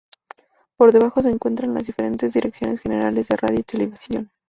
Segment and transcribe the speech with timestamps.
[0.77, 4.31] Por debajo se encuentran las diferentes direcciones generales de radio y televisión.